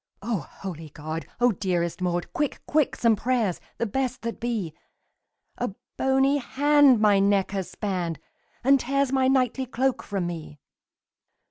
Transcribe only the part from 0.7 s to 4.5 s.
God! O dearest Maud, Quick, quick, some prayers, the best that